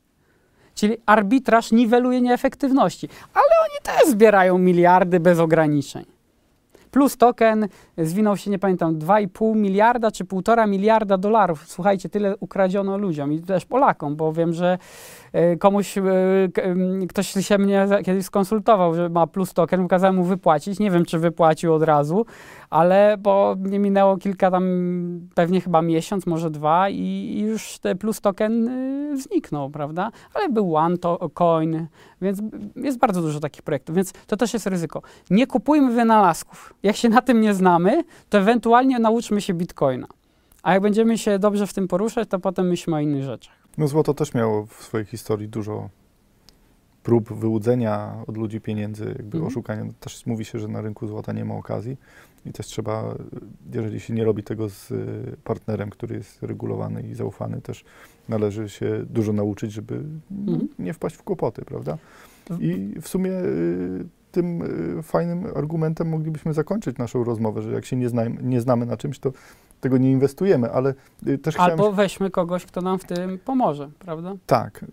[0.75, 6.14] Czyli arbitraż niweluje nieefektywności, ale oni też zbierają miliardy bez ograniczeń.
[6.95, 11.65] Plus token zwinął się, nie pamiętam, 2,5 miliarda czy 1,5 miliarda dolarów.
[11.67, 14.79] Słuchajcie, tyle ukradziono ludziom i też Polakom, bo wiem, że
[15.33, 16.03] e, komuś, e,
[17.09, 20.79] ktoś się mnie kiedyś skonsultował, że ma plus token, kazałem mu wypłacić.
[20.79, 22.27] Nie wiem, czy wypłacił od razu,
[22.75, 24.65] ale bo nie minęło kilka tam,
[25.35, 30.11] pewnie chyba miesiąc, może dwa i, już ten plus token y, zniknął, prawda?
[30.35, 31.87] Ale był OneCoin,
[32.23, 32.39] więc
[32.77, 35.03] jest bardzo dużo takich projektów, więc to też jest ryzyko.
[35.31, 36.75] Nie kupujmy wynalazków.
[36.83, 40.07] Jak się na tym nie znamy, to ewentualnie nauczmy się bitcoina.
[40.63, 43.55] A jak będziemy się dobrze w tym poruszać, to potem myślmy o innych rzeczach.
[43.79, 45.89] No złoto też miało w swojej historii dużo
[47.03, 49.47] prób wyłudzenia od ludzi pieniędzy, jakby mhm.
[49.47, 49.93] oszukania.
[50.01, 51.97] Też mówi się, że na rynku złota nie ma okazji
[52.47, 53.15] i też trzeba,
[53.73, 54.93] jeżeli się nie robi tego z
[55.45, 57.85] partnerem, który jest regulowany i zaufany, też
[58.29, 60.69] należy się dużo nauczyć, żeby mhm.
[60.79, 61.99] nie wpaść w kłopoty, prawda?
[62.61, 64.63] I w sumie y, tym
[64.99, 68.97] y, fajnym argumentem moglibyśmy zakończyć naszą rozmowę, że jak się nie, znajmy, nie znamy na
[68.97, 69.33] czymś, to
[69.81, 70.95] tego nie inwestujemy, ale
[71.27, 71.95] y, też Albo chciałem...
[71.95, 74.35] weźmy kogoś, kto nam w tym pomoże, prawda?
[74.47, 74.85] Tak.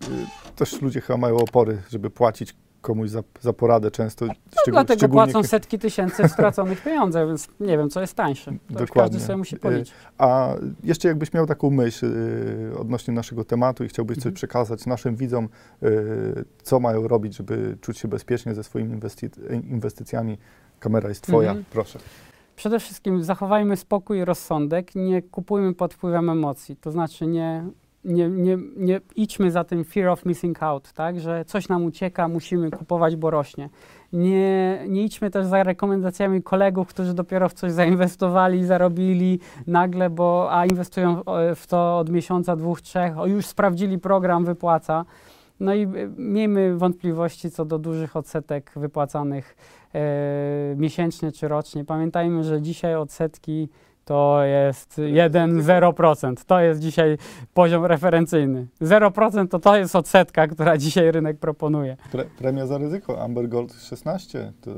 [0.56, 4.26] Też ludzie chyba mają opory, żeby płacić komuś za, za poradę często.
[4.26, 4.32] No,
[4.66, 8.50] dlatego płacą setki tysięcy straconych pieniędzy, więc nie wiem, co jest tańsze.
[8.50, 8.94] To Dokładnie.
[8.94, 9.94] każdy sobie musi policzyć.
[10.18, 14.32] A jeszcze jakbyś miał taką myśl y, odnośnie naszego tematu i chciałbyś mhm.
[14.32, 15.48] coś przekazać naszym widzom,
[15.82, 20.38] y, co mają robić, żeby czuć się bezpiecznie ze swoimi inwesty- inwestycjami,
[20.80, 21.64] kamera jest twoja, mhm.
[21.70, 21.98] proszę.
[22.56, 27.64] Przede wszystkim zachowajmy spokój i rozsądek, nie kupujmy pod wpływem emocji, to znaczy nie
[28.04, 32.28] nie, nie, nie idźmy za tym fear of missing out, tak, że coś nam ucieka,
[32.28, 33.68] musimy kupować, bo rośnie.
[34.12, 40.48] Nie, nie idźmy też za rekomendacjami kolegów, którzy dopiero w coś zainwestowali, zarobili nagle, bo
[40.50, 41.22] a inwestują
[41.56, 45.04] w to od miesiąca, dwóch, trzech, o już sprawdzili program, wypłaca.
[45.60, 49.56] No i e, miejmy wątpliwości co do dużych odsetek wypłacanych
[49.94, 51.84] e, miesięcznie czy rocznie.
[51.84, 53.68] Pamiętajmy, że dzisiaj odsetki
[54.04, 56.34] to jest 1-0%.
[56.46, 57.18] To jest dzisiaj
[57.54, 58.66] poziom referencyjny.
[58.82, 61.96] 0% to to jest odsetka, która dzisiaj rynek proponuje.
[62.12, 64.74] Pre, premia za ryzyko, Amber Gold 16, to y,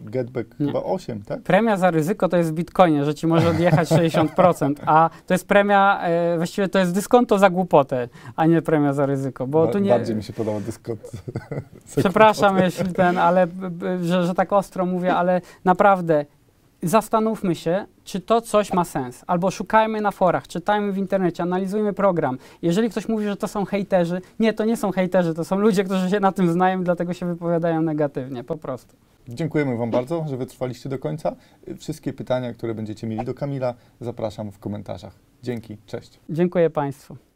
[0.00, 0.66] Getback Nie.
[0.66, 1.42] chyba 8, tak?
[1.42, 5.48] Premia za ryzyko to jest w Bitcoinie, że ci może odjechać 60%, a to jest
[5.48, 6.00] premia,
[6.34, 9.78] y, właściwie to jest dyskonto za głupotę, a nie premia za ryzyko, bo ba, tu
[9.78, 9.90] nie...
[9.90, 11.00] Bardziej mi się podoba dyskont.
[11.98, 13.46] Przepraszam, jeśli ten, ale
[14.02, 16.24] że, że tak ostro mówię, ale naprawdę
[16.82, 19.24] zastanówmy się, czy to coś ma sens.
[19.26, 22.38] Albo szukajmy na forach, czytajmy w internecie, analizujmy program.
[22.62, 25.84] Jeżeli ktoś mówi, że to są hejterzy, nie, to nie są hejterzy, to są ludzie,
[25.84, 28.96] którzy się na tym znają, dlatego się wypowiadają negatywnie, po prostu.
[29.28, 31.36] Dziękujemy Wam bardzo, że wytrwaliście do końca.
[31.78, 35.14] Wszystkie pytania, które będziecie mieli do Kamila, zapraszam w komentarzach.
[35.42, 36.20] Dzięki, cześć.
[36.30, 37.27] Dziękuję Państwu.